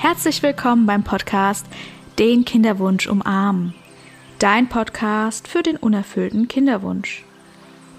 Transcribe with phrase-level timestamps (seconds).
[0.00, 1.66] Herzlich willkommen beim Podcast
[2.20, 3.74] Den Kinderwunsch umarmen.
[4.38, 7.24] Dein Podcast für den unerfüllten Kinderwunsch.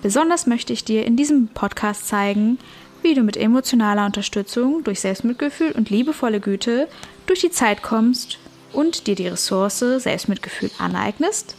[0.02, 2.57] Besonders möchte ich dir in diesem Podcast zeigen,
[3.02, 6.88] wie du mit emotionaler Unterstützung durch Selbstmitgefühl und liebevolle Güte
[7.25, 8.39] durch die Zeit kommst
[8.71, 11.57] und dir die Ressource Selbstmitgefühl aneignest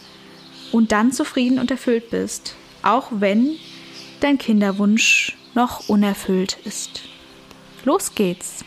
[0.73, 3.57] und dann zufrieden und erfüllt bist, auch wenn
[4.21, 7.03] dein Kinderwunsch noch unerfüllt ist.
[7.85, 8.65] Los geht's!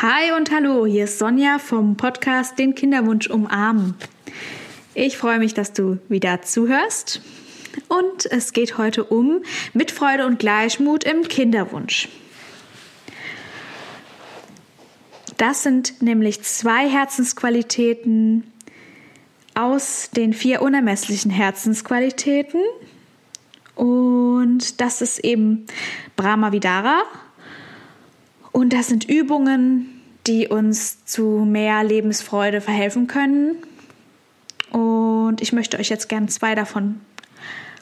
[0.00, 3.94] Hi und hallo, hier ist Sonja vom Podcast Den Kinderwunsch umarmen.
[4.94, 7.20] Ich freue mich, dass du wieder zuhörst.
[7.88, 9.42] Und es geht heute um
[9.74, 12.08] Mitfreude und Gleichmut im Kinderwunsch.
[15.36, 18.44] Das sind nämlich zwei Herzensqualitäten
[19.54, 22.60] aus den vier unermesslichen Herzensqualitäten.
[23.76, 25.66] Und das ist eben
[26.16, 27.02] Brahma Vidara,
[28.52, 33.56] und das sind Übungen, die uns zu mehr Lebensfreude verhelfen können.
[34.70, 37.00] Und ich möchte euch jetzt gerne zwei davon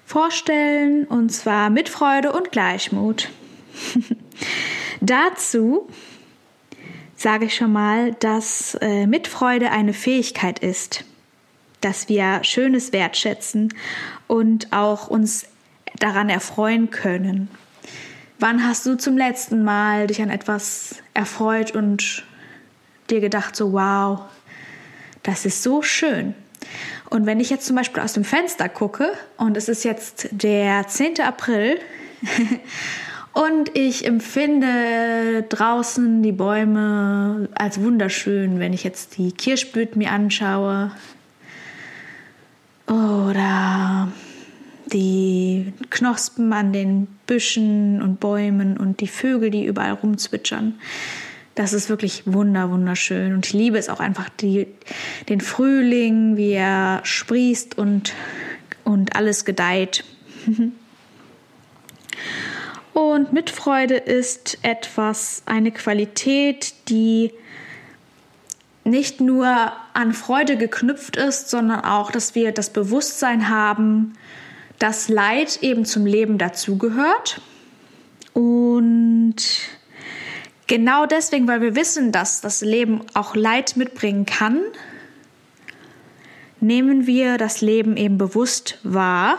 [0.06, 3.28] vorstellen, und zwar Mitfreude und Gleichmut.
[5.00, 5.88] Dazu
[7.14, 11.04] sage ich schon mal, dass äh, Mitfreude eine Fähigkeit ist,
[11.80, 13.74] dass wir Schönes wertschätzen
[14.26, 15.46] und auch uns
[15.98, 17.48] daran erfreuen können.
[18.40, 22.24] Wann hast du zum letzten Mal dich an etwas erfreut und
[23.10, 24.22] dir gedacht, so wow,
[25.22, 26.34] das ist so schön?
[27.10, 30.86] Und wenn ich jetzt zum Beispiel aus dem Fenster gucke und es ist jetzt der
[30.86, 31.20] 10.
[31.20, 31.78] April
[33.34, 40.92] und ich empfinde draußen die Bäume als wunderschön, wenn ich jetzt die Kirschblüten mir anschaue
[42.86, 44.08] oder
[44.92, 50.74] die Knospen an den Büschen und Bäumen und die Vögel, die überall rumzwitschern.
[51.54, 53.34] Das ist wirklich wunder, wunderschön.
[53.34, 54.66] Und ich liebe es auch einfach, die,
[55.28, 58.14] den Frühling, wie er sprießt und,
[58.84, 60.04] und alles gedeiht.
[62.92, 67.32] Und Mitfreude ist etwas, eine Qualität, die
[68.84, 74.14] nicht nur an Freude geknüpft ist, sondern auch, dass wir das Bewusstsein haben,
[74.80, 77.40] dass Leid eben zum Leben dazugehört.
[78.32, 79.36] Und
[80.66, 84.58] genau deswegen, weil wir wissen, dass das Leben auch Leid mitbringen kann,
[86.60, 89.38] nehmen wir das Leben eben bewusst wahr,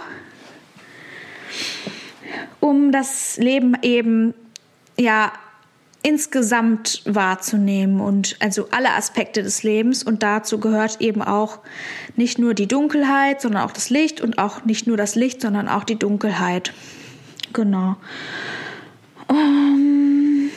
[2.60, 4.36] um das Leben eben
[4.96, 5.34] ja
[6.04, 11.60] insgesamt wahrzunehmen und also alle Aspekte des Lebens und dazu gehört eben auch
[12.16, 15.68] nicht nur die Dunkelheit, sondern auch das Licht und auch nicht nur das Licht, sondern
[15.68, 16.74] auch die Dunkelheit.
[17.54, 17.98] Genau.
[19.30, 20.50] Ähm,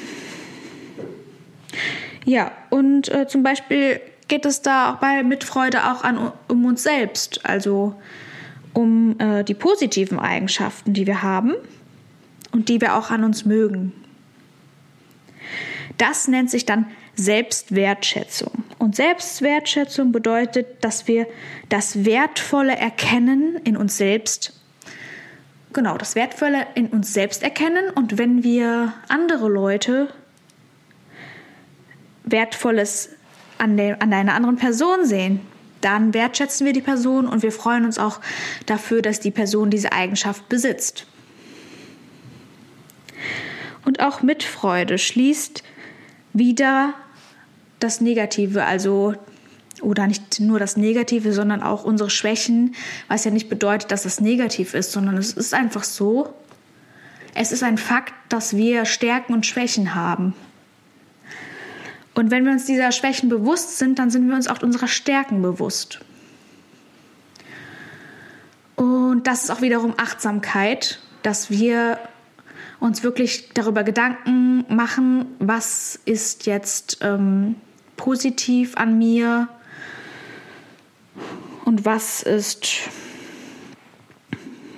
[2.25, 6.83] ja, und äh, zum Beispiel geht es da auch bei Mitfreude auch an, um uns
[6.83, 7.95] selbst, also
[8.73, 11.55] um äh, die positiven Eigenschaften, die wir haben
[12.53, 13.93] und die wir auch an uns mögen.
[15.99, 18.65] Das nennt sich dann Selbstwertschätzung.
[18.79, 21.27] Und Selbstwertschätzung bedeutet, dass wir
[21.69, 24.61] das Wertvolle erkennen in uns selbst.
[25.73, 27.91] Genau, das Wertvolle in uns selbst erkennen.
[27.95, 30.09] Und wenn wir andere Leute
[32.25, 33.11] Wertvolles
[33.59, 35.41] an, der, an einer anderen Person sehen,
[35.81, 38.21] dann wertschätzen wir die Person und wir freuen uns auch
[38.67, 41.07] dafür, dass die Person diese Eigenschaft besitzt.
[43.85, 45.63] Und auch Mitfreude schließt
[46.35, 46.93] wieder
[47.81, 49.15] das Negative, also
[49.81, 52.75] oder nicht nur das Negative, sondern auch unsere Schwächen,
[53.09, 56.33] was ja nicht bedeutet, dass das negativ ist, sondern es ist einfach so,
[57.35, 60.35] es ist ein Fakt, dass wir Stärken und Schwächen haben.
[62.15, 65.43] Und wenn wir uns dieser Schwächen bewusst sind, dann sind wir uns auch unserer Stärken
[65.43, 66.01] bewusst.
[68.77, 71.99] Und das ist auch wiederum Achtsamkeit, dass wir
[72.85, 77.55] uns wirklich darüber Gedanken machen, was ist jetzt ähm,
[77.97, 79.49] positiv an mir
[81.65, 82.91] und was ist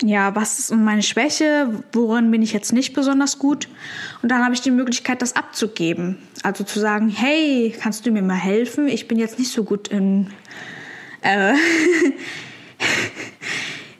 [0.04, 3.66] ja, was ist meine Schwäche, worin bin ich jetzt nicht besonders gut?
[4.22, 6.19] Und dann habe ich die Möglichkeit, das abzugeben.
[6.44, 8.86] Also zu sagen, hey, kannst du mir mal helfen?
[8.86, 10.31] Ich bin jetzt nicht so gut in,
[11.22, 11.54] äh,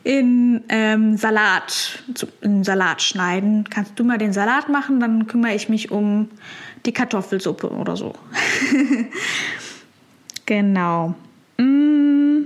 [0.07, 1.99] in ähm, Salat,
[2.41, 3.65] in Salat schneiden.
[3.69, 6.29] Kannst du mal den Salat machen, dann kümmere ich mich um
[6.87, 8.15] die Kartoffelsuppe oder so.
[10.47, 11.17] genau.
[11.59, 12.43] Mm.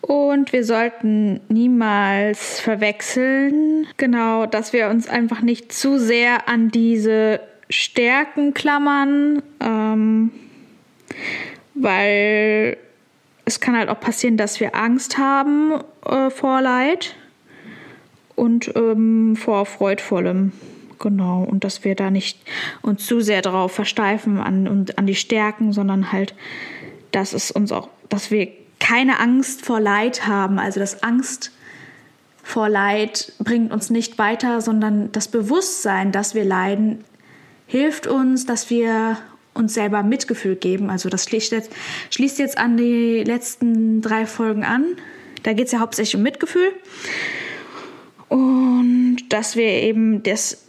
[0.00, 7.38] Und wir sollten niemals verwechseln, genau, dass wir uns einfach nicht zu sehr an diese
[7.70, 10.32] Stärken klammern, ähm,
[11.74, 12.76] weil
[13.48, 17.16] es kann halt auch passieren, dass wir Angst haben äh, vor Leid
[18.36, 20.52] und ähm, vor Freudvollem.
[20.98, 22.38] Genau, und dass wir da nicht
[22.82, 26.34] uns zu sehr darauf versteifen an, an die Stärken, sondern halt,
[27.10, 28.48] dass es uns auch, dass wir
[28.80, 30.58] keine Angst vor Leid haben.
[30.58, 31.52] Also das Angst
[32.42, 37.02] vor Leid bringt uns nicht weiter, sondern das Bewusstsein, dass wir leiden,
[37.66, 39.16] hilft uns, dass wir
[39.54, 40.90] uns selber Mitgefühl geben.
[40.90, 44.84] Also das schließt jetzt, an die letzten drei Folgen an.
[45.42, 46.72] Da geht es ja hauptsächlich um Mitgefühl.
[48.28, 50.64] Und dass wir eben das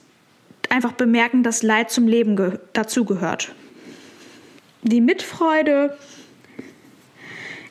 [0.69, 3.53] einfach bemerken, dass Leid zum Leben dazugehört.
[4.83, 5.97] Die Mitfreude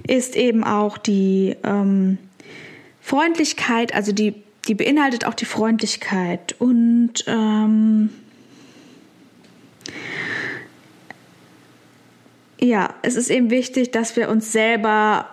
[0.06, 2.18] ist eben auch die ähm,
[3.00, 4.34] Freundlichkeit, also die,
[4.66, 8.10] die beinhaltet auch die Freundlichkeit und ähm,
[12.60, 15.28] ja, es ist eben wichtig, dass wir uns selber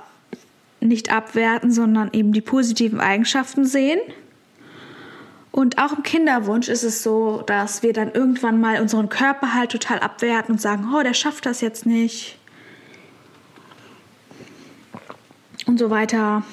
[0.80, 4.00] nicht abwerten, sondern eben die positiven Eigenschaften sehen.
[5.52, 9.72] Und auch im Kinderwunsch ist es so, dass wir dann irgendwann mal unseren Körper halt
[9.72, 12.38] total abwerten und sagen, oh, der schafft das jetzt nicht.
[15.66, 16.44] Und so weiter.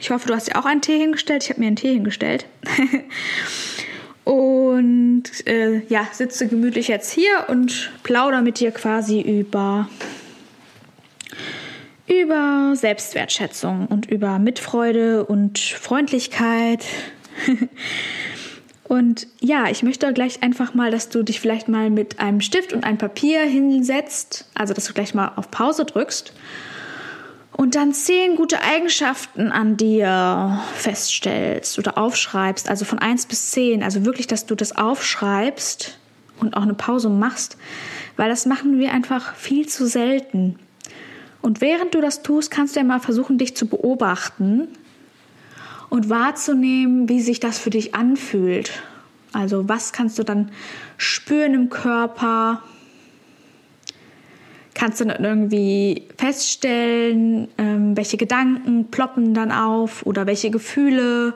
[0.00, 1.44] Ich hoffe, du hast dir auch einen Tee hingestellt.
[1.44, 2.46] Ich habe mir einen Tee hingestellt.
[5.18, 9.88] und äh, ja, sitze gemütlich jetzt hier und plaudere mit dir quasi über
[12.06, 16.84] über Selbstwertschätzung und über Mitfreude und Freundlichkeit.
[18.84, 22.72] Und ja, ich möchte gleich einfach mal, dass du dich vielleicht mal mit einem Stift
[22.72, 26.32] und einem Papier hinsetzt, also dass du gleich mal auf Pause drückst
[27.58, 33.82] und dann zehn gute Eigenschaften an dir feststellst oder aufschreibst, also von 1 bis 10,
[33.82, 35.98] also wirklich, dass du das aufschreibst
[36.38, 37.58] und auch eine Pause machst,
[38.16, 40.56] weil das machen wir einfach viel zu selten.
[41.42, 44.68] Und während du das tust, kannst du ja mal versuchen, dich zu beobachten
[45.90, 48.70] und wahrzunehmen, wie sich das für dich anfühlt.
[49.32, 50.52] Also was kannst du dann
[50.96, 52.62] spüren im Körper?
[54.78, 61.34] Kannst du dann irgendwie feststellen, ähm, welche Gedanken ploppen dann auf oder welche Gefühle?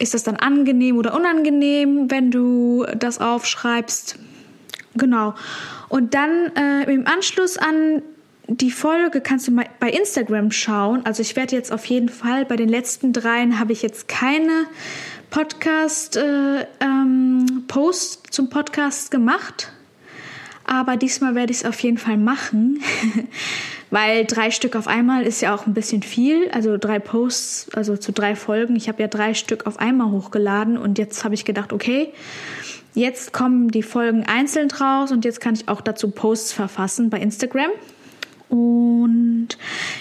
[0.00, 4.18] Ist das dann angenehm oder unangenehm, wenn du das aufschreibst?
[4.96, 5.34] Genau.
[5.88, 8.02] Und dann äh, im Anschluss an
[8.48, 11.06] die Folge kannst du mal bei Instagram schauen.
[11.06, 14.66] Also ich werde jetzt auf jeden Fall bei den letzten dreien habe ich jetzt keine
[15.30, 17.66] Podcast äh, ähm,
[18.30, 19.72] zum Podcast gemacht,
[20.64, 22.80] aber diesmal werde ich es auf jeden Fall machen,
[23.90, 26.48] weil drei Stück auf einmal ist ja auch ein bisschen viel.
[26.50, 28.76] Also drei Posts, also zu drei Folgen.
[28.76, 32.12] Ich habe ja drei Stück auf einmal hochgeladen und jetzt habe ich gedacht, okay.
[32.94, 37.18] Jetzt kommen die Folgen einzeln raus und jetzt kann ich auch dazu Posts verfassen bei
[37.18, 37.70] Instagram.
[38.50, 39.48] Und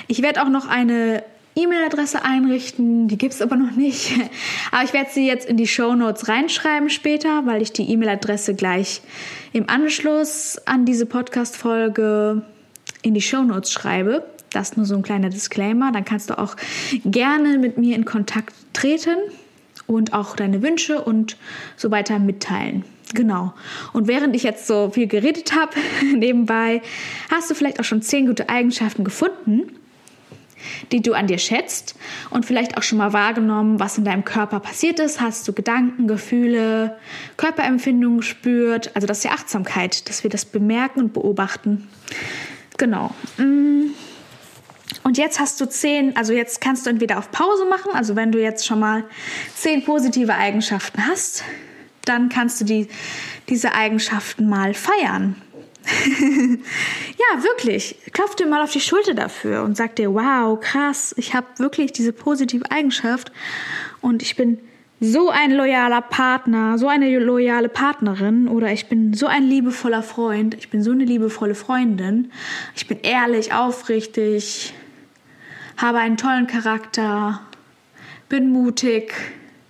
[0.07, 1.23] ich werde auch noch eine
[1.55, 4.13] E-Mail-Adresse einrichten, die gibt es aber noch nicht.
[4.71, 8.55] Aber ich werde sie jetzt in die Show Notes reinschreiben später, weil ich die E-Mail-Adresse
[8.55, 9.01] gleich
[9.51, 12.43] im Anschluss an diese Podcast-Folge
[13.01, 14.25] in die Show Notes schreibe.
[14.51, 15.91] Das ist nur so ein kleiner Disclaimer.
[15.91, 16.55] Dann kannst du auch
[17.05, 19.17] gerne mit mir in Kontakt treten
[19.87, 21.37] und auch deine Wünsche und
[21.75, 22.85] so weiter mitteilen.
[23.13, 23.53] Genau.
[23.91, 25.73] Und während ich jetzt so viel geredet habe,
[26.15, 26.81] nebenbei,
[27.29, 29.63] hast du vielleicht auch schon zehn gute Eigenschaften gefunden,
[30.91, 31.95] die du an dir schätzt
[32.29, 35.21] und vielleicht auch schon mal wahrgenommen, was in deinem Körper passiert ist.
[35.21, 36.97] Hast du Gedanken, Gefühle,
[37.37, 38.91] Körperempfindungen gespürt?
[38.95, 41.87] Also das ist ja Achtsamkeit, dass wir das bemerken und beobachten.
[42.77, 43.13] Genau.
[43.37, 43.91] Mm.
[45.03, 48.31] Und jetzt hast du zehn, also jetzt kannst du entweder auf Pause machen, also wenn
[48.31, 49.03] du jetzt schon mal
[49.55, 51.43] zehn positive Eigenschaften hast,
[52.05, 52.87] dann kannst du die,
[53.49, 55.35] diese Eigenschaften mal feiern.
[57.17, 57.95] ja, wirklich.
[58.13, 61.91] Klopf dir mal auf die Schulter dafür und sag dir, wow, krass, ich habe wirklich
[61.91, 63.31] diese positive Eigenschaft
[64.01, 64.59] und ich bin
[64.99, 70.53] so ein loyaler Partner, so eine loyale Partnerin oder ich bin so ein liebevoller Freund,
[70.53, 72.31] ich bin so eine liebevolle Freundin,
[72.75, 74.73] ich bin ehrlich, aufrichtig,
[75.77, 77.41] habe einen tollen Charakter,
[78.29, 79.11] bin mutig,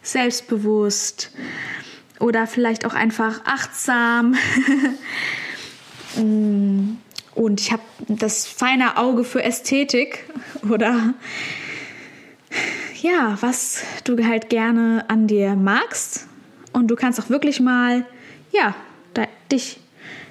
[0.01, 1.31] selbstbewusst,
[2.21, 4.35] oder vielleicht auch einfach achtsam.
[6.15, 6.97] Mm.
[7.33, 10.25] Und ich habe das feine Auge für Ästhetik
[10.69, 11.13] oder
[13.01, 16.27] ja, was du halt gerne an dir magst.
[16.73, 18.05] Und du kannst auch wirklich mal,
[18.51, 18.75] ja,
[19.13, 19.79] da, dich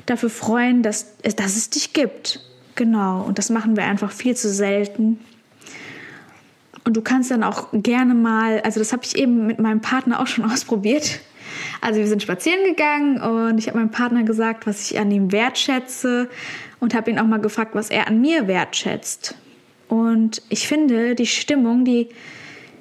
[0.07, 2.41] dafür freuen, dass, dass es dich gibt.
[2.75, 3.23] Genau.
[3.23, 5.21] Und das machen wir einfach viel zu selten.
[6.85, 10.21] Und du kannst dann auch gerne mal, also das habe ich eben mit meinem Partner
[10.21, 11.21] auch schon ausprobiert.
[11.81, 15.33] Also wir sind spazieren gegangen und ich habe meinem Partner gesagt, was ich an ihm
[15.33, 16.29] wertschätze
[16.79, 19.35] und habe ihn auch mal gefragt, was er an mir wertschätzt.
[19.89, 22.09] Und ich finde, die Stimmung, die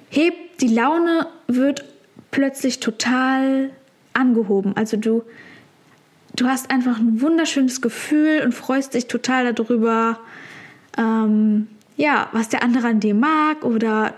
[0.09, 1.85] hebt, die Laune wird
[2.31, 3.71] plötzlich total
[4.13, 4.75] angehoben.
[4.75, 5.23] Also du,
[6.35, 10.19] du hast einfach ein wunderschönes Gefühl und freust dich total darüber,
[10.97, 14.13] ähm, ja, was der andere an dir mag oder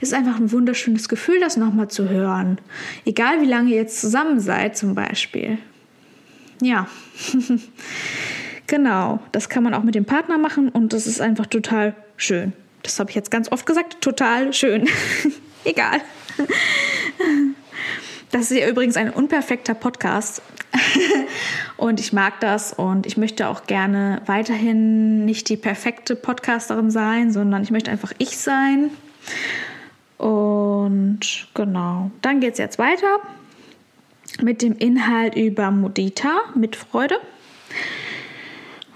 [0.00, 2.58] es ist einfach ein wunderschönes Gefühl, das nochmal zu hören.
[3.04, 5.58] Egal wie lange ihr jetzt zusammen seid, zum Beispiel.
[6.60, 6.86] Ja,
[8.66, 9.20] genau.
[9.32, 12.52] Das kann man auch mit dem Partner machen und das ist einfach total schön.
[12.82, 14.00] Das habe ich jetzt ganz oft gesagt.
[14.00, 14.88] Total schön.
[15.64, 16.00] Egal.
[18.30, 20.42] Das ist ja übrigens ein unperfekter Podcast.
[21.76, 27.32] und ich mag das und ich möchte auch gerne weiterhin nicht die perfekte Podcasterin sein,
[27.32, 28.90] sondern ich möchte einfach ich sein.
[30.18, 33.18] Und genau, dann geht es jetzt weiter
[34.40, 37.16] mit dem Inhalt über Mudita mit Freude.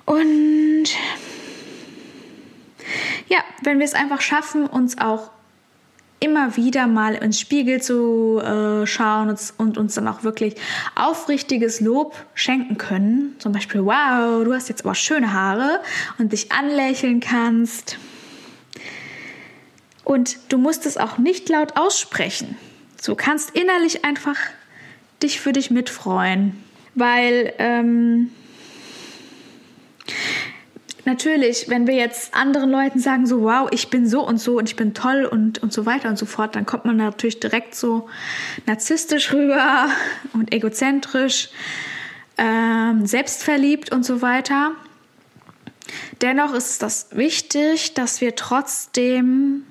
[0.04, 0.86] Und
[3.28, 5.30] ja, wenn wir es einfach schaffen, uns auch
[6.20, 10.54] immer wieder mal ins Spiegel zu äh, schauen und, und, uns dann auch wirklich
[10.94, 13.34] aufrichtiges Lob schenken können.
[13.38, 15.80] Zum Beispiel, wow, du hast jetzt aber schöne Haare
[16.18, 17.98] und dich anlächeln kannst.
[20.06, 22.56] Und du musst es auch nicht laut aussprechen.
[23.04, 24.36] Du kannst innerlich einfach
[25.20, 26.62] dich für dich mitfreuen.
[26.94, 28.30] Weil ähm,
[31.06, 34.68] natürlich, wenn wir jetzt anderen Leuten sagen, so, wow, ich bin so und so und
[34.68, 37.74] ich bin toll und, und so weiter und so fort, dann kommt man natürlich direkt
[37.74, 38.08] so
[38.64, 39.88] narzisstisch rüber
[40.34, 41.48] und egozentrisch,
[42.38, 44.70] ähm, selbstverliebt und so weiter.
[46.22, 49.64] Dennoch ist das wichtig, dass wir trotzdem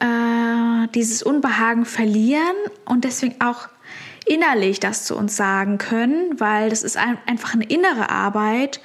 [0.00, 3.68] äh, dieses Unbehagen verlieren und deswegen auch
[4.26, 8.80] innerlich das zu uns sagen können, weil das ist ein, einfach eine innere Arbeit.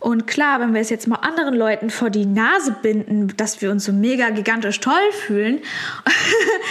[0.00, 3.70] Und klar, wenn wir es jetzt mal anderen Leuten vor die Nase binden, dass wir
[3.70, 5.60] uns so mega gigantisch toll fühlen,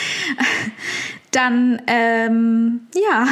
[1.31, 3.27] dann ähm, ja,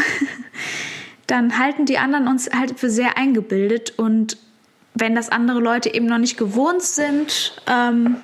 [1.27, 3.93] dann halten die anderen uns halt für sehr eingebildet.
[3.97, 4.37] Und
[4.95, 8.17] wenn das andere Leute eben noch nicht gewohnt sind, ähm,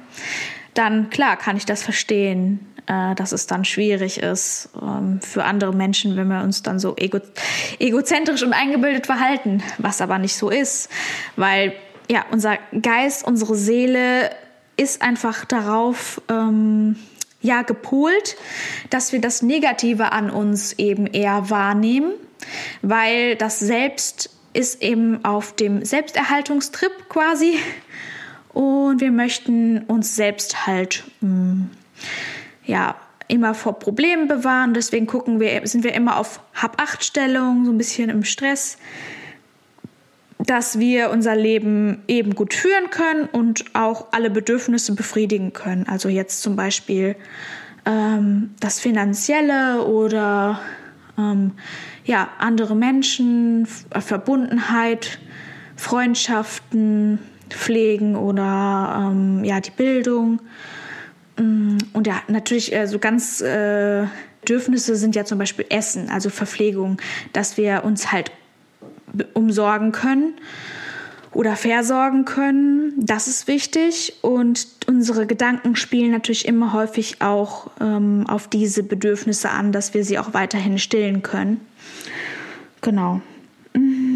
[0.78, 5.74] dann klar kann ich das verstehen äh, dass es dann schwierig ist ähm, für andere
[5.74, 7.20] Menschen, wenn wir uns dann so ego
[7.80, 10.90] egozentrisch und eingebildet verhalten, was aber nicht so ist,
[11.36, 11.74] weil
[12.10, 14.32] ja, unser Geist, unsere Seele
[14.78, 16.96] ist einfach darauf ähm,
[17.42, 18.38] ja gepolt,
[18.90, 22.14] dass wir das Negative an uns eben eher wahrnehmen,
[22.82, 27.60] weil das Selbst ist eben auf dem Selbsterhaltungstrip quasi
[28.58, 31.70] und wir möchten uns selbst halt mh, mm,
[32.66, 32.96] ja,
[33.28, 34.74] immer vor Problemen bewahren.
[34.74, 38.80] Deswegen gucken wir, sind wir immer auf Hab-Acht-Stellung, so ein bisschen im Stress,
[40.40, 45.86] dass wir unser Leben eben gut führen können und auch alle Bedürfnisse befriedigen können.
[45.88, 47.16] Also jetzt zum Beispiel
[47.86, 50.62] ähm, das Finanzielle oder
[51.16, 51.52] ähm,
[52.06, 55.20] ja, andere Menschen, Verbundenheit,
[55.76, 57.20] Freundschaften
[57.54, 60.40] pflegen oder ähm, ja, die Bildung.
[61.38, 64.06] Mm, und ja, natürlich äh, so ganz äh,
[64.42, 67.02] Bedürfnisse sind ja zum Beispiel Essen, also Verpflegung,
[67.34, 68.32] dass wir uns halt
[69.34, 70.36] umsorgen können
[71.34, 72.94] oder versorgen können.
[72.98, 74.16] Das ist wichtig.
[74.22, 80.04] Und unsere Gedanken spielen natürlich immer häufig auch ähm, auf diese Bedürfnisse an, dass wir
[80.04, 81.62] sie auch weiterhin stillen können.
[82.82, 83.22] Genau.
[83.74, 84.07] Mm.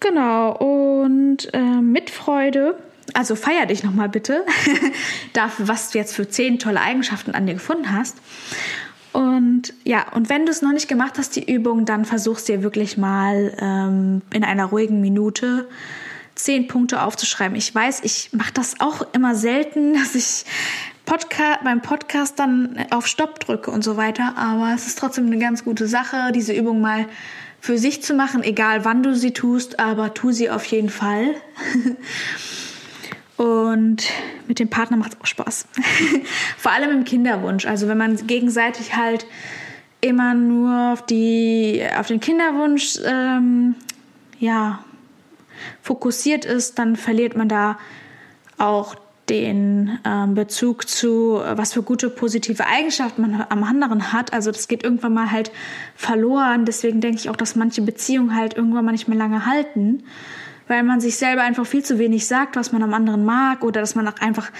[0.00, 0.52] Genau.
[0.52, 2.76] Und äh, mit Freude
[3.14, 4.44] also feier dich nochmal bitte
[5.32, 8.16] dafür, was du jetzt für zehn tolle Eigenschaften an dir gefunden hast.
[9.12, 12.62] Und ja, und wenn du es noch nicht gemacht hast, die Übung, dann versuchst dir
[12.62, 15.68] wirklich mal ähm, in einer ruhigen Minute
[16.34, 17.56] zehn Punkte aufzuschreiben.
[17.56, 20.44] Ich weiß, ich mache das auch immer selten, dass ich
[21.06, 24.34] Podcast, beim Podcast dann auf Stopp drücke und so weiter.
[24.36, 27.06] Aber es ist trotzdem eine ganz gute Sache, diese Übung mal
[27.60, 31.34] für sich zu machen, egal wann du sie tust, aber tu sie auf jeden Fall.
[33.36, 34.04] Und
[34.48, 35.66] mit dem Partner macht es auch Spaß.
[36.58, 37.66] Vor allem im Kinderwunsch.
[37.66, 39.26] Also wenn man gegenseitig halt
[40.00, 43.76] immer nur auf, die, auf den Kinderwunsch ähm,
[44.40, 44.80] ja,
[45.82, 47.78] fokussiert ist, dann verliert man da
[48.58, 48.96] auch
[49.28, 54.32] den ähm, Bezug zu, was für gute positive Eigenschaften man am anderen hat.
[54.32, 55.50] Also das geht irgendwann mal halt
[55.94, 56.64] verloren.
[56.64, 60.04] Deswegen denke ich auch, dass manche Beziehungen halt irgendwann mal nicht mehr lange halten
[60.68, 63.80] weil man sich selber einfach viel zu wenig sagt, was man am anderen mag oder
[63.80, 64.52] dass man auch einfach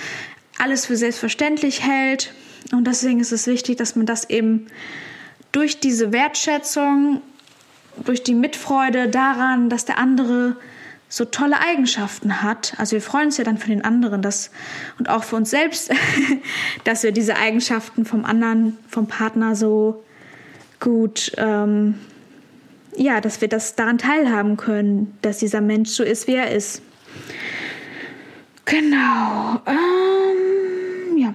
[0.58, 2.32] alles für selbstverständlich hält.
[2.72, 4.66] Und deswegen ist es wichtig, dass man das eben
[5.52, 7.22] durch diese Wertschätzung,
[8.04, 10.56] durch die Mitfreude daran, dass der andere
[11.08, 12.74] so tolle Eigenschaften hat.
[12.76, 14.50] Also wir freuen uns ja dann für den anderen dass,
[14.98, 15.90] und auch für uns selbst,
[16.84, 20.04] dass wir diese Eigenschaften vom anderen, vom Partner so
[20.80, 21.94] gut, ähm,
[22.96, 26.82] ja, dass wir das daran teilhaben können, dass dieser Mensch so ist, wie er ist.
[28.64, 29.62] Genau.
[29.66, 31.34] Ähm, ja.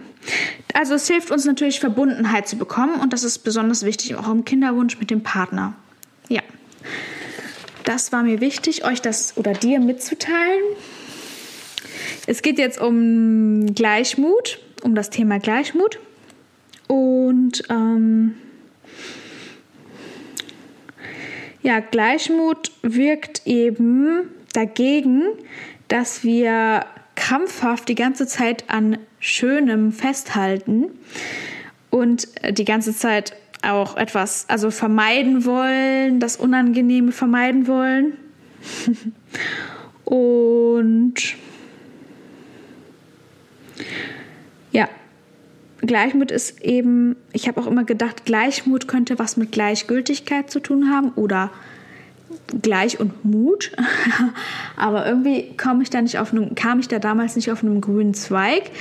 [0.73, 4.45] Also es hilft uns natürlich Verbundenheit zu bekommen und das ist besonders wichtig auch im
[4.45, 5.73] Kinderwunsch mit dem Partner.
[6.29, 6.41] Ja.
[7.83, 10.63] Das war mir wichtig, euch das oder dir mitzuteilen.
[12.27, 15.99] Es geht jetzt um Gleichmut, um das Thema Gleichmut.
[16.87, 18.35] Und ähm,
[21.61, 25.23] ja, Gleichmut wirkt eben dagegen,
[25.87, 26.85] dass wir
[27.15, 30.91] krampfhaft die ganze Zeit an Schönem festhalten
[31.89, 38.13] und die ganze Zeit auch etwas, also vermeiden wollen, das Unangenehme vermeiden wollen.
[40.05, 41.15] und
[44.71, 44.89] ja,
[45.81, 50.89] Gleichmut ist eben, ich habe auch immer gedacht, Gleichmut könnte was mit Gleichgültigkeit zu tun
[50.89, 51.51] haben oder
[52.61, 53.71] Gleich und Mut.
[54.77, 57.81] Aber irgendwie kam ich da nicht auf einem, kam ich da damals nicht auf einem
[57.81, 58.71] grünen Zweig.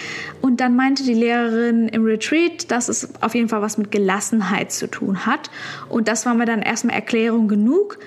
[0.40, 4.72] Und dann meinte die Lehrerin im Retreat, dass es auf jeden Fall was mit Gelassenheit
[4.72, 5.50] zu tun hat.
[5.88, 7.98] Und das war mir dann erstmal Erklärung genug.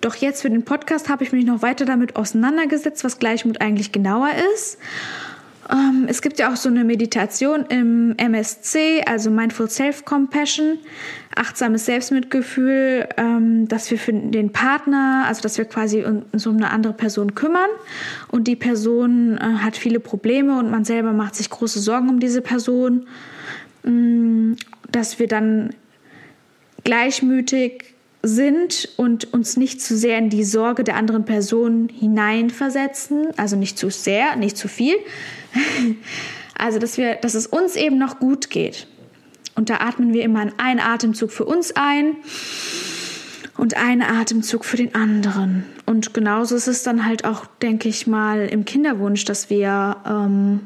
[0.00, 3.92] Doch jetzt für den Podcast habe ich mich noch weiter damit auseinandergesetzt, was Gleichmut eigentlich
[3.92, 4.78] genauer ist.
[5.70, 10.78] Ähm, es gibt ja auch so eine Meditation im MSC, also Mindful Self-Compassion,
[11.36, 16.70] achtsames Selbstmitgefühl, ähm, dass wir für den Partner, also dass wir quasi uns um eine
[16.70, 17.70] andere Person kümmern.
[18.28, 22.18] Und die Person äh, hat viele Probleme und man selber macht sich große Sorgen um
[22.18, 23.06] diese Person,
[23.84, 24.54] mm,
[24.90, 25.70] dass wir dann
[26.82, 27.89] gleichmütig
[28.22, 33.78] sind und uns nicht zu sehr in die Sorge der anderen Person hineinversetzen, also nicht
[33.78, 34.96] zu sehr, nicht zu viel.
[36.60, 38.86] Also, dass wir, dass es uns eben noch gut geht.
[39.54, 42.16] Und da atmen wir immer einen Atemzug für uns ein
[43.56, 45.64] und einen Atemzug für den anderen.
[45.86, 50.60] Und genauso ist es dann halt auch, denke ich mal, im Kinderwunsch, dass wir, ähm,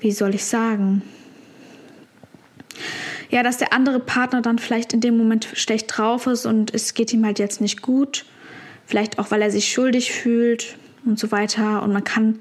[0.00, 1.02] wie soll ich sagen,
[3.30, 6.94] ja, dass der andere Partner dann vielleicht in dem Moment schlecht drauf ist und es
[6.94, 8.24] geht ihm halt jetzt nicht gut.
[8.86, 11.82] Vielleicht auch, weil er sich schuldig fühlt und so weiter.
[11.82, 12.38] Und man kann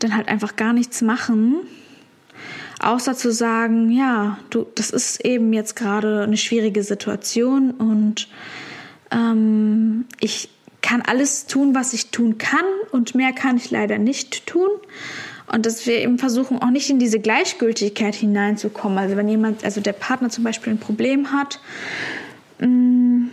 [0.00, 1.56] dann halt einfach gar nichts machen,
[2.80, 8.28] außer zu sagen, ja, du, das ist eben jetzt gerade eine schwierige Situation und
[9.10, 10.50] ähm, ich
[10.82, 14.68] kann alles tun, was ich tun kann und mehr kann ich leider nicht tun.
[15.52, 18.98] Und dass wir eben versuchen, auch nicht in diese Gleichgültigkeit hineinzukommen.
[18.98, 21.60] Also wenn jemand, also der Partner zum Beispiel ein Problem hat,
[22.60, 23.28] mm,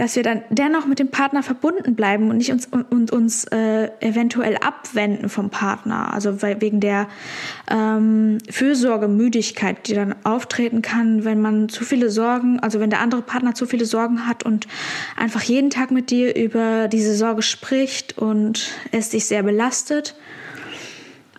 [0.00, 3.90] dass wir dann dennoch mit dem Partner verbunden bleiben und nicht uns und uns äh,
[4.00, 6.14] eventuell abwenden vom Partner.
[6.14, 7.06] Also wegen der
[7.70, 13.20] ähm, Fürsorgemüdigkeit, die dann auftreten kann, wenn man zu viele Sorgen, also wenn der andere
[13.20, 14.66] Partner zu viele Sorgen hat und
[15.18, 20.14] einfach jeden Tag mit dir über diese Sorge spricht und es dich sehr belastet.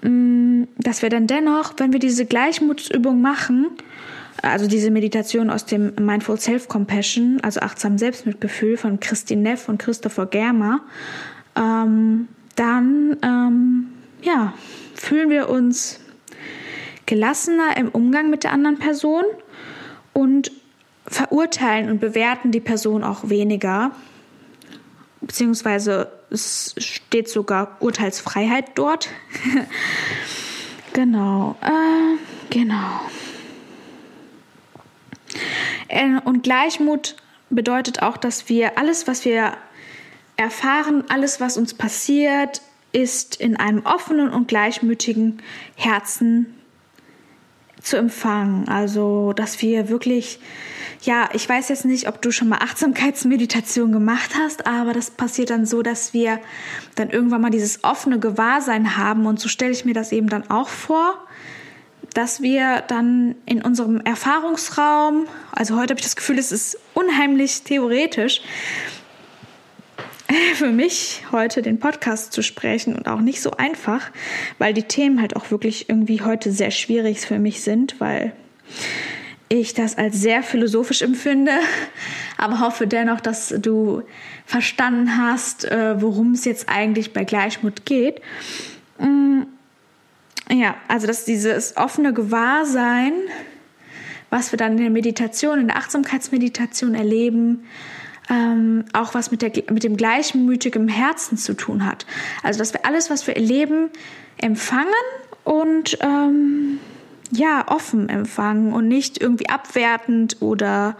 [0.03, 3.69] Mm, dass wir dann dennoch, wenn wir diese Gleichmutsübung machen,
[4.41, 10.25] also diese Meditation aus dem Mindful Self-Compassion, also achtsam Selbstmitgefühl von Christine Neff und Christopher
[10.25, 10.81] Germer,
[11.55, 13.87] ähm, dann ähm,
[14.21, 14.53] ja,
[14.95, 15.99] fühlen wir uns
[17.05, 19.23] gelassener im Umgang mit der anderen Person
[20.13, 20.51] und
[21.07, 23.91] verurteilen und bewerten die Person auch weniger,
[25.19, 29.09] beziehungsweise es steht sogar Urteilsfreiheit dort.
[30.93, 32.17] genau, äh,
[32.49, 33.01] genau.
[35.87, 37.15] Äh, und Gleichmut
[37.49, 39.53] bedeutet auch, dass wir alles, was wir
[40.37, 42.61] erfahren, alles, was uns passiert,
[42.93, 45.41] ist in einem offenen und gleichmütigen
[45.75, 46.55] Herzen
[47.81, 48.67] zu empfangen.
[48.67, 50.39] Also, dass wir wirklich
[51.03, 55.49] ja, ich weiß jetzt nicht, ob du schon mal Achtsamkeitsmeditation gemacht hast, aber das passiert
[55.49, 56.39] dann so, dass wir
[56.95, 60.49] dann irgendwann mal dieses offene Gewahrsein haben und so stelle ich mir das eben dann
[60.51, 61.15] auch vor,
[62.13, 67.63] dass wir dann in unserem Erfahrungsraum, also heute habe ich das Gefühl, es ist unheimlich
[67.63, 68.41] theoretisch,
[70.55, 74.11] für mich heute den Podcast zu sprechen und auch nicht so einfach,
[74.57, 78.33] weil die Themen halt auch wirklich irgendwie heute sehr schwierig für mich sind, weil
[79.49, 81.51] ich das als sehr philosophisch empfinde,
[82.37, 84.03] aber hoffe dennoch, dass du
[84.45, 88.21] verstanden hast, äh, worum es jetzt eigentlich bei Gleichmut geht.
[90.51, 93.13] Ja, also dass dieses offene Gewahrsein,
[94.29, 97.63] was wir dann in der Meditation, in der Achtsamkeitsmeditation erleben,
[98.29, 102.05] ähm, auch was mit, der, mit dem gleichmütigen Herzen zu tun hat.
[102.43, 103.89] Also dass wir alles, was wir erleben,
[104.37, 104.91] empfangen
[105.45, 106.79] und ähm,
[107.31, 110.97] ja, offen empfangen und nicht irgendwie abwertend oder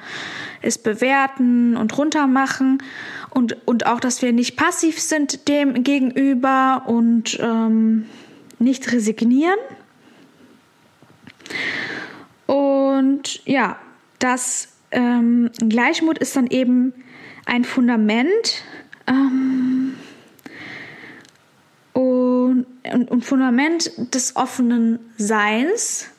[0.62, 2.82] es bewerten und runtermachen.
[3.30, 8.06] Und, und auch, dass wir nicht passiv sind dem gegenüber und ähm,
[8.62, 9.58] nicht resignieren.
[12.46, 13.78] Und ja,
[14.20, 16.94] das ähm, Gleichmut ist dann eben
[17.46, 18.64] ein Fundament
[19.08, 19.96] ähm,
[21.94, 26.10] und, und, und Fundament des offenen Seins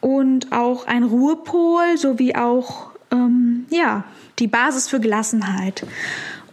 [0.00, 4.04] und auch ein Ruhepol sowie auch ähm, ja,
[4.38, 5.84] die Basis für Gelassenheit.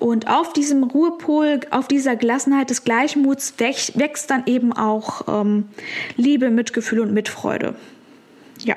[0.03, 5.69] Und auf diesem Ruhepol, auf dieser Gelassenheit des Gleichmuts wächst, dann eben auch ähm,
[6.17, 7.73] Liebe, Mitgefühl und Mitfreude.
[8.59, 8.75] Ja.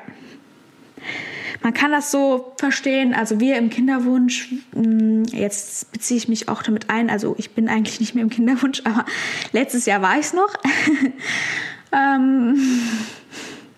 [1.64, 6.62] Man kann das so verstehen, also wir im Kinderwunsch, hm, jetzt beziehe ich mich auch
[6.62, 9.04] damit ein, also ich bin eigentlich nicht mehr im Kinderwunsch, aber
[9.50, 10.54] letztes Jahr war ich es noch.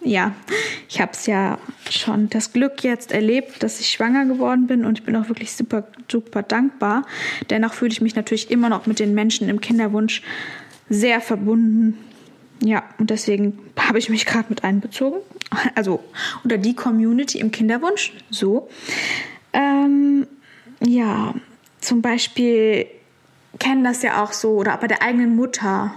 [0.09, 0.35] ja,
[0.88, 1.59] ich habe es ja
[1.90, 5.53] schon das Glück jetzt erlebt, dass ich schwanger geworden bin und ich bin auch wirklich
[5.53, 7.07] super, super dankbar.
[7.51, 10.23] Dennoch fühle ich mich natürlich immer noch mit den Menschen im Kinderwunsch
[10.88, 11.99] sehr verbunden.
[12.61, 15.18] Ja, und deswegen habe ich mich gerade mit einbezogen.
[15.75, 16.03] Also
[16.42, 18.12] unter die Community im Kinderwunsch.
[18.31, 18.68] So.
[19.53, 20.27] Ähm,
[20.81, 21.35] ja,
[21.81, 22.87] zum Beispiel
[23.59, 25.94] kennen das ja auch so, oder bei der eigenen Mutter.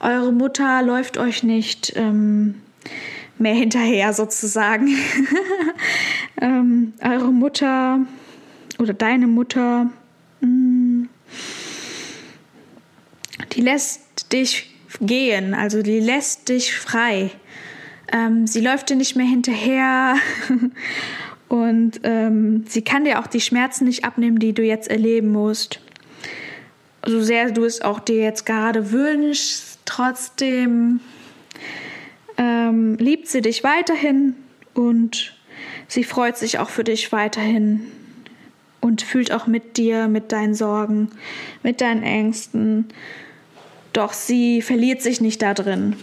[0.00, 1.92] Eure Mutter läuft euch nicht.
[1.96, 2.56] Ähm,
[3.40, 4.88] mehr hinterher sozusagen.
[6.40, 8.00] ähm, eure Mutter
[8.78, 9.90] oder deine Mutter,
[10.40, 11.08] mh, mm,
[13.52, 17.30] die lässt dich gehen, also die lässt dich frei.
[18.12, 20.16] Ähm, sie läuft dir nicht mehr hinterher
[21.48, 25.80] und ähm, sie kann dir auch die Schmerzen nicht abnehmen, die du jetzt erleben musst.
[27.06, 31.00] So sehr du es auch dir jetzt gerade wünschst, trotzdem
[33.00, 34.34] liebt sie dich weiterhin
[34.74, 35.34] und
[35.88, 37.90] sie freut sich auch für dich weiterhin
[38.80, 41.10] und fühlt auch mit dir, mit deinen Sorgen,
[41.62, 42.88] mit deinen Ängsten.
[43.92, 45.96] Doch sie verliert sich nicht da drin.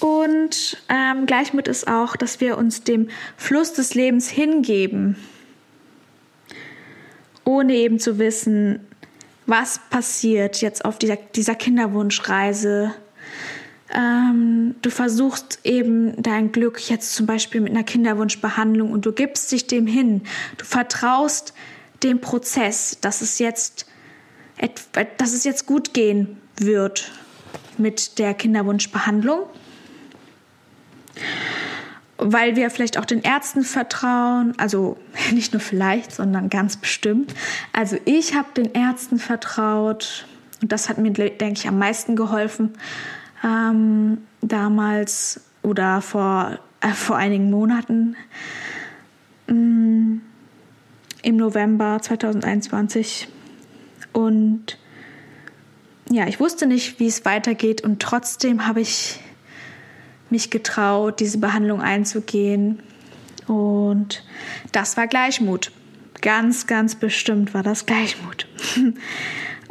[0.00, 5.16] Und ähm, Gleichmut ist auch, dass wir uns dem Fluss des Lebens hingeben,
[7.44, 8.80] ohne eben zu wissen,
[9.46, 12.94] was passiert jetzt auf dieser, dieser Kinderwunschreise.
[13.94, 19.52] Ähm, du versuchst eben dein Glück jetzt zum Beispiel mit einer Kinderwunschbehandlung und du gibst
[19.52, 20.22] dich dem hin.
[20.56, 21.52] Du vertraust
[22.02, 23.86] dem Prozess, dass es jetzt,
[25.18, 27.12] dass es jetzt gut gehen wird
[27.78, 29.44] mit der Kinderwunschbehandlung
[32.24, 34.96] weil wir vielleicht auch den Ärzten vertrauen, also
[35.32, 37.34] nicht nur vielleicht, sondern ganz bestimmt.
[37.72, 40.26] Also ich habe den Ärzten vertraut
[40.60, 42.74] und das hat mir, denke ich, am meisten geholfen
[43.44, 48.16] ähm, damals oder vor, äh, vor einigen Monaten
[49.48, 50.22] ähm,
[51.22, 53.28] im November 2021
[54.12, 54.78] und
[56.10, 59.20] ja, ich wusste nicht, wie es weitergeht und trotzdem habe ich
[60.32, 62.80] mich getraut, diese Behandlung einzugehen.
[63.46, 64.24] Und
[64.72, 65.70] das war Gleichmut.
[66.20, 68.46] Ganz, ganz bestimmt war das Gleichmut.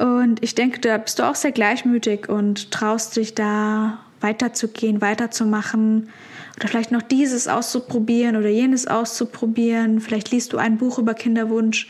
[0.02, 6.10] Und ich denke, da bist du auch sehr gleichmütig und traust dich da weiterzugehen, weiterzumachen
[6.58, 10.02] oder vielleicht noch dieses auszuprobieren oder jenes auszuprobieren.
[10.02, 11.88] Vielleicht liest du ein Buch über Kinderwunsch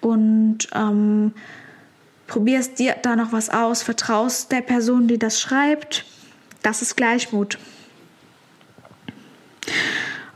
[0.00, 1.32] und ähm,
[2.26, 6.04] probierst dir da noch was aus, vertraust der Person, die das schreibt.
[6.62, 7.58] Das ist Gleichmut.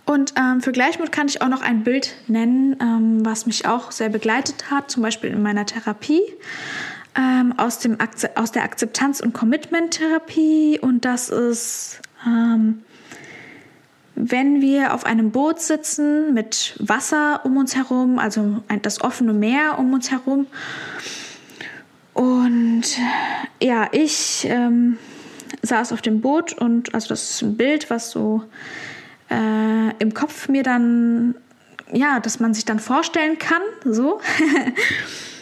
[0.04, 3.90] Und ähm, für Gleichmut kann ich auch noch ein Bild nennen, ähm, was mich auch
[3.90, 6.22] sehr begleitet hat, zum Beispiel in meiner Therapie,
[7.16, 7.99] ähm, aus, dem
[8.35, 10.79] aus der Akzeptanz- und Commitment-Therapie.
[10.81, 12.83] Und das ist, ähm,
[14.14, 19.79] wenn wir auf einem Boot sitzen mit Wasser um uns herum, also das offene Meer
[19.79, 20.47] um uns herum.
[22.14, 22.83] Und
[23.62, 24.99] ja, ich ähm,
[25.62, 28.42] saß auf dem Boot und also das ist ein Bild, was so
[29.31, 31.35] äh, im Kopf mir dann,
[31.92, 34.21] ja, dass man sich dann vorstellen kann, so.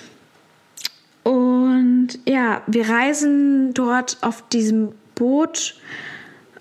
[2.07, 5.75] Und ja, wir reisen dort auf diesem Boot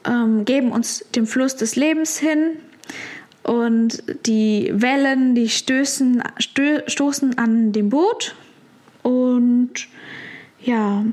[0.04, 2.58] ähm, geben uns dem Fluss des Lebens hin.
[3.44, 8.34] Und die Wellen, die stößen, stö stoßen an dem Boot.
[9.04, 9.88] Und
[10.62, 11.06] ja,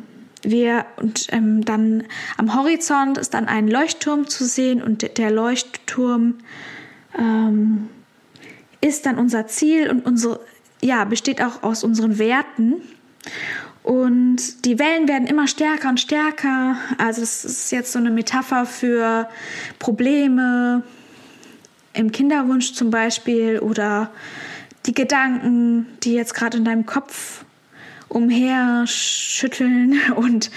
[0.43, 2.05] wir und ähm, dann
[2.39, 4.83] am Horizont ist dann ein Leuchtturm zu sehen.
[4.83, 6.37] Und der Leuchtturm
[7.19, 7.91] ähm,
[8.81, 10.41] ist dann unser Ziel und unsere
[10.81, 12.81] ja besteht auch aus unseren Werten
[13.83, 16.77] und die Wellen werden immer stärker und stärker.
[16.99, 19.29] Also es ist jetzt so eine Metapher für
[19.79, 20.83] Probleme
[21.93, 24.11] im Kinderwunsch zum Beispiel oder
[24.87, 27.45] die Gedanken, die jetzt gerade in deinem Kopf
[28.09, 30.51] umherschütteln und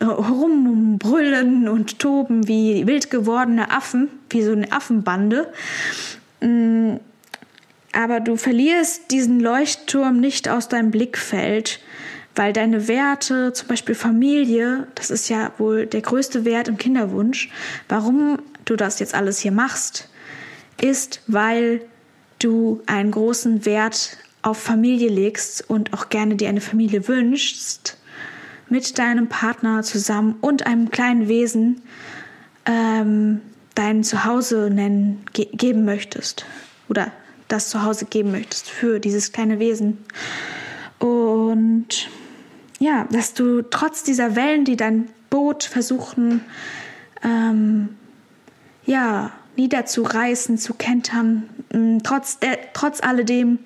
[0.00, 5.52] äh, rumbrüllen und toben wie wild gewordene Affen, wie so eine Affenbande.
[6.40, 6.96] Mm,
[7.92, 11.80] aber du verlierst diesen Leuchtturm nicht aus deinem Blickfeld,
[12.38, 17.50] weil deine Werte, zum Beispiel Familie, das ist ja wohl der größte Wert im Kinderwunsch,
[17.88, 20.08] warum du das jetzt alles hier machst,
[20.80, 21.80] ist, weil
[22.38, 27.98] du einen großen Wert auf Familie legst und auch gerne dir eine Familie wünschst,
[28.68, 31.82] mit deinem Partner zusammen und einem kleinen Wesen
[32.66, 33.40] ähm,
[33.74, 36.46] dein Zuhause nennen, ge geben möchtest
[36.88, 37.10] oder
[37.48, 39.98] das Zuhause geben möchtest für dieses kleine Wesen.
[41.00, 42.08] Und
[42.78, 46.44] ja, dass du trotz dieser Wellen, die dein Boot versuchen,
[47.22, 47.90] ähm,
[48.86, 51.48] ja, niederzureißen, zu kentern,
[52.04, 53.58] trotz, der, trotz alledem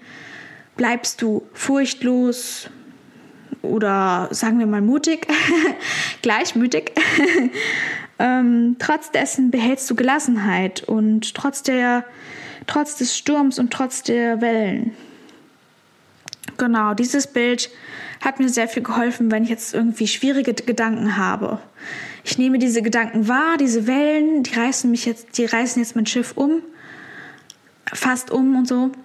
[0.77, 2.71] bleibst du furchtlos
[3.61, 5.27] oder sagen wir mal mutig,
[6.23, 6.93] gleichmütig.
[8.19, 12.05] ähm, trotz dessen behältst du Gelassenheit und trotz der,
[12.67, 14.95] trotz des Sturms und trotz der Wellen.
[16.57, 17.71] Genau, dieses Bild
[18.23, 21.59] hat mir sehr viel geholfen, wenn ich jetzt irgendwie schwierige Gedanken habe.
[22.25, 26.07] Ich nehme diese Gedanken wahr, diese Wellen, die reißen mich jetzt, die reißen jetzt mein
[26.07, 26.63] Schiff um,
[27.93, 28.91] fast um und so.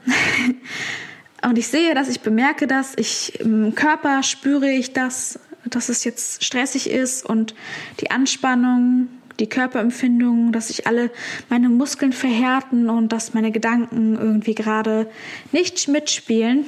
[1.44, 6.04] Und ich sehe das, ich bemerke das, ich im Körper spüre ich das, dass es
[6.04, 7.54] jetzt stressig ist und
[8.02, 9.08] die Anspannung,
[9.40, 11.12] die Körperempfindung, dass sich alle
[11.48, 15.08] meine Muskeln verhärten und dass meine Gedanken irgendwie gerade
[15.52, 16.66] nicht mitspielen,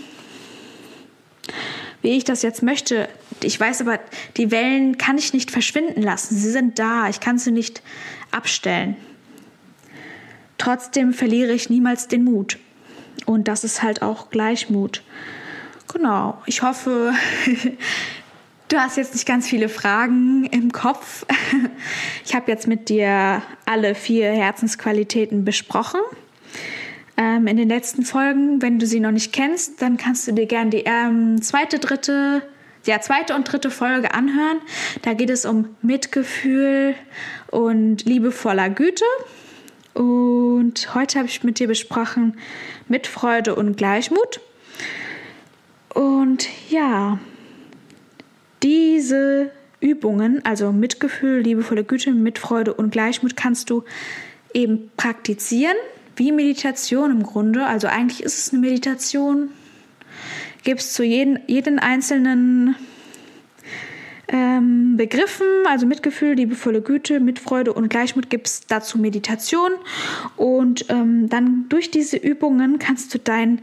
[2.01, 3.09] wie ich das jetzt möchte.
[3.43, 3.99] Ich weiß aber,
[4.37, 6.35] die Wellen kann ich nicht verschwinden lassen.
[6.35, 7.09] Sie sind da.
[7.09, 7.81] Ich kann sie nicht
[8.31, 8.95] abstellen.
[10.57, 12.57] Trotzdem verliere ich niemals den Mut.
[13.25, 15.03] Und das ist halt auch Gleichmut.
[15.91, 16.41] Genau.
[16.45, 17.13] Ich hoffe,
[18.67, 21.25] du hast jetzt nicht ganz viele Fragen im Kopf.
[22.25, 25.99] Ich habe jetzt mit dir alle vier Herzensqualitäten besprochen.
[27.19, 30.45] Ähm, in den letzten Folgen, wenn du sie noch nicht kennst, dann kannst du dir
[30.45, 32.41] gerne die ähm, zweite, dritte,
[32.85, 34.61] ja, zweite und dritte Folge anhören.
[35.01, 36.95] Da geht es um Mitgefühl
[37.51, 39.03] und liebevoller Güte.
[39.93, 42.37] Und heute habe ich mit dir besprochen
[42.87, 44.39] Mitfreude und Gleichmut.
[45.93, 47.19] Und ja,
[48.63, 49.51] diese
[49.81, 53.83] Übungen, also Mitgefühl, liebevolle Güte, Mitfreude und Gleichmut, kannst du
[54.53, 55.75] eben praktizieren,
[56.19, 57.65] wie Meditation im Grunde.
[57.65, 59.49] Also eigentlich ist es eine Meditation.
[60.63, 62.75] Gibt es zu jeden, jeden einzelnen
[64.27, 69.71] ähm, Begriffen, also Mitgefühl, liebevolle Güte, Mitfreude und Gleichmut gibt es dazu Meditation.
[70.35, 73.61] Und ähm, dann durch diese Übungen kannst du dein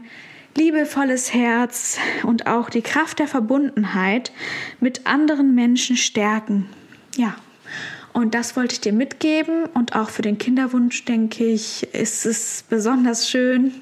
[0.57, 4.31] liebevolles Herz und auch die Kraft der Verbundenheit
[4.79, 6.67] mit anderen Menschen stärken.
[7.15, 7.35] Ja.
[8.17, 9.65] Und das wollte ich dir mitgeben.
[9.75, 13.75] Und auch für den Kinderwunsch, denke ich, ist es besonders schön,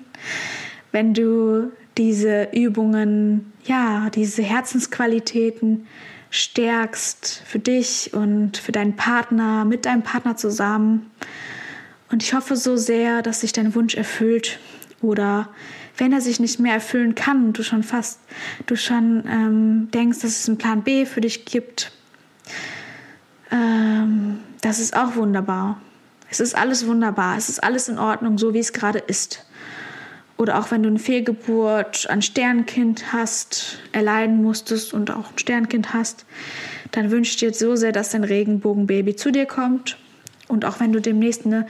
[0.91, 5.87] wenn du diese Übungen, ja, diese Herzensqualitäten
[6.31, 11.09] stärkst für dich und für deinen Partner, mit deinem Partner zusammen.
[12.11, 14.59] Und ich hoffe so sehr, dass sich dein Wunsch erfüllt
[15.01, 15.47] oder
[15.95, 18.19] wenn er sich nicht mehr erfüllen kann und du schon fast,
[18.65, 21.93] du schon ähm, denkst, dass es einen Plan B für dich gibt,
[23.51, 25.79] ähm, das ist auch wunderbar.
[26.29, 29.45] Es ist alles wunderbar, es ist alles in Ordnung, so wie es gerade ist
[30.37, 35.93] oder auch wenn du eine Fehlgeburt, ein Sternkind hast, erleiden musstest und auch ein Sternkind
[35.93, 36.25] hast,
[36.91, 39.97] dann wünsche ich dir so sehr, dass dein Regenbogenbaby zu dir kommt.
[40.47, 41.65] Und auch wenn du demnächst eine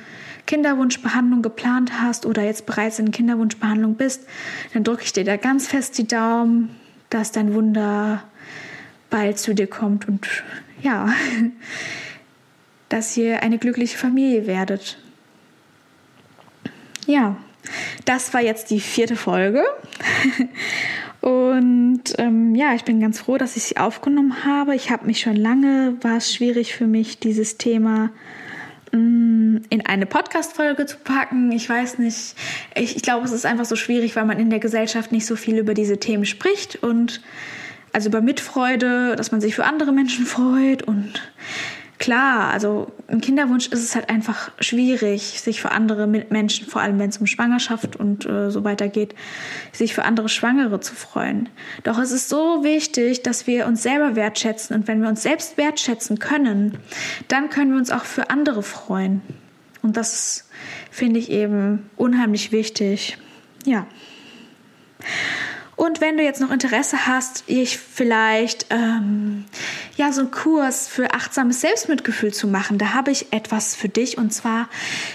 [0.48, 4.28] Kinderwunschbehandlung geplant hast oder jetzt bereits in Kinderwunschbehandlung bist,
[4.74, 6.70] dann drücke ich dir da ganz fest die Daumen,
[7.10, 8.24] dass dein Wunder
[9.10, 10.28] bald zu dir kommt und
[10.86, 11.10] ja,
[12.89, 14.98] dass ihr eine glückliche Familie werdet.
[17.08, 17.36] Ja,
[18.06, 19.63] das war jetzt die vierte Folge.
[21.21, 24.76] Und ähm, ja, ich bin ganz froh, dass ich sie aufgenommen habe.
[24.76, 28.12] Ich habe mich schon lange, war es schwierig für mich, dieses Thema
[28.91, 31.52] mh, ähm, in eine Podcast-Folge zu packen.
[31.52, 32.36] Ich weiß nicht.
[32.76, 35.36] Ich, ich glaube, es ist einfach so schwierig, weil man in der Gesellschaft nicht so
[35.36, 37.21] viel über diese Themen spricht und
[37.95, 41.13] also über Mitfreude, dass man sich für andere Menschen freut und
[41.97, 46.99] klar, also im Kinderwunsch ist es halt einfach schwierig, sich für andere Menschen, vor allem
[46.99, 49.15] wenn es um Schwangerschaft und äh, so weiter geht,
[49.71, 51.47] sich für andere Schwangere zu freuen.
[51.84, 55.58] Doch es ist so wichtig, dass wir uns selber wertschätzen und wenn wir uns selbst
[55.58, 56.77] wertschätzen können,
[57.29, 59.21] dann können wir uns auch für andere freuen.
[59.81, 60.49] Und das
[60.91, 63.17] finde ich eben unheimlich wichtig.
[63.65, 63.88] Ja.
[65.76, 69.46] Und wenn du jetzt noch Interesse hast, ich vielleicht ähm,
[69.98, 74.18] ja so einen Kurs für achtsames Selbstmitgefühl zu machen, da habe ich etwas für dich.
[74.18, 74.70] Und zwar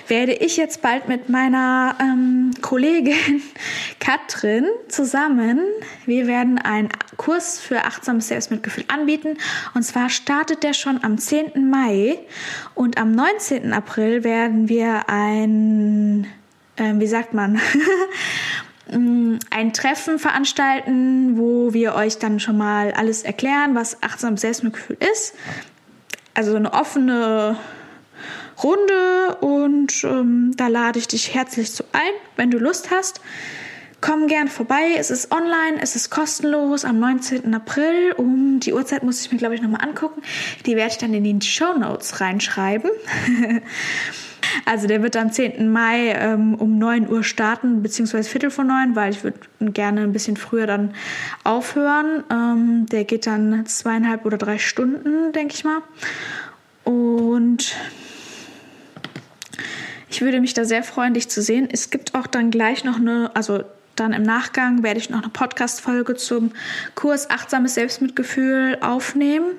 [0.09, 3.43] werde ich jetzt bald mit meiner ähm, Kollegin
[4.01, 5.61] Katrin zusammen,
[6.05, 9.39] wir werden einen Kurs für achtsames Selbstmitgefühl anbieten.
[9.75, 11.71] Und zwar startet der schon am 10.
[11.71, 12.19] Mai
[12.75, 13.73] und am 19.
[13.73, 16.27] April werden wir ein,
[16.77, 17.61] äh, wie sagt man,
[18.93, 25.35] ein Treffen veranstalten, wo wir euch dann schon mal alles erklären, was achtsames Selbstmitgefühl ist.
[26.35, 27.57] Also eine offene
[28.63, 33.21] Runde und ähm, da lade ich dich herzlich zu ein, wenn du Lust hast.
[34.01, 34.95] Komm gern vorbei.
[34.97, 37.55] Es ist online, es ist kostenlos am 19.
[37.55, 38.13] April.
[38.17, 40.23] Um die Uhrzeit muss ich mir, glaube ich, nochmal angucken.
[40.65, 42.91] Die werde ich dann in die Show Notes reinschreiben.
[44.65, 45.71] Also der wird am 10.
[45.71, 50.13] Mai ähm, um 9 Uhr starten, beziehungsweise Viertel vor 9, weil ich würde gerne ein
[50.13, 50.95] bisschen früher dann
[51.45, 52.25] aufhören.
[52.31, 55.83] Ähm, der geht dann zweieinhalb oder drei Stunden, denke ich mal.
[56.85, 57.75] Und
[60.09, 61.69] ich würde mich da sehr freuen, dich zu sehen.
[61.71, 63.63] Es gibt auch dann gleich noch eine, also
[63.97, 66.53] dann im Nachgang werde ich noch eine Podcast-Folge zum
[66.95, 69.53] Kurs Achtsames Selbstmitgefühl aufnehmen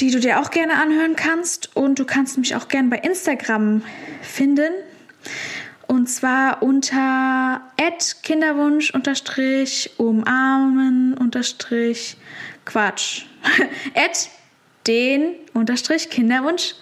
[0.00, 1.74] die du dir auch gerne anhören kannst.
[1.76, 3.82] Und du kannst mich auch gerne bei Instagram
[4.22, 4.72] finden.
[5.86, 7.60] Und zwar unter
[8.22, 8.92] Kinderwunsch
[9.98, 11.14] umarmen
[12.64, 13.24] Quatsch.
[14.86, 15.34] den
[16.10, 16.74] Kinderwunsch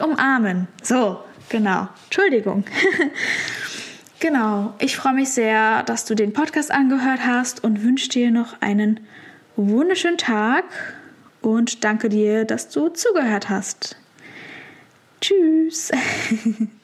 [0.00, 0.68] umarmen.
[0.82, 1.88] So, genau.
[2.04, 2.64] Entschuldigung.
[4.20, 4.74] genau.
[4.80, 9.00] Ich freue mich sehr, dass du den Podcast angehört hast und wünsche dir noch einen
[9.56, 10.64] wunderschönen Tag
[11.42, 13.96] und danke dir, dass du zugehört hast.
[15.20, 15.90] Tschüss.